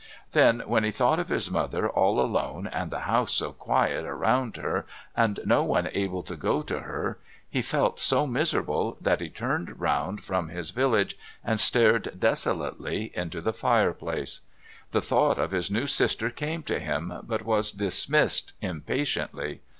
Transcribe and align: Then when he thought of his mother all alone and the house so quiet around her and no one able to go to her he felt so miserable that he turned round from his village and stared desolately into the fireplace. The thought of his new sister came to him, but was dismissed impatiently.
Then 0.31 0.61
when 0.65 0.83
he 0.83 0.89
thought 0.89 1.19
of 1.19 1.29
his 1.29 1.51
mother 1.51 1.87
all 1.87 2.19
alone 2.19 2.65
and 2.65 2.89
the 2.89 3.01
house 3.01 3.31
so 3.33 3.51
quiet 3.51 4.03
around 4.03 4.57
her 4.57 4.87
and 5.15 5.39
no 5.45 5.63
one 5.63 5.89
able 5.93 6.23
to 6.23 6.35
go 6.35 6.63
to 6.63 6.79
her 6.79 7.19
he 7.47 7.61
felt 7.61 7.99
so 7.99 8.25
miserable 8.25 8.97
that 8.99 9.21
he 9.21 9.29
turned 9.29 9.79
round 9.79 10.23
from 10.23 10.49
his 10.49 10.71
village 10.71 11.15
and 11.45 11.59
stared 11.59 12.17
desolately 12.19 13.11
into 13.13 13.41
the 13.41 13.53
fireplace. 13.53 14.41
The 14.89 15.01
thought 15.01 15.37
of 15.37 15.51
his 15.51 15.69
new 15.69 15.85
sister 15.85 16.31
came 16.31 16.63
to 16.63 16.79
him, 16.79 17.13
but 17.21 17.45
was 17.45 17.71
dismissed 17.71 18.55
impatiently. 18.59 19.61